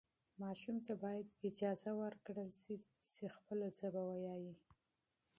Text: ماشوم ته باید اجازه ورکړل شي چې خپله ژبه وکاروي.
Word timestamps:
ماشوم 0.41 0.77
ته 0.85 0.93
باید 1.03 1.27
اجازه 1.49 1.91
ورکړل 2.01 2.49
شي 2.61 2.75
چې 3.13 3.23
خپله 3.35 3.67
ژبه 3.77 4.01
وکاروي. 4.05 4.55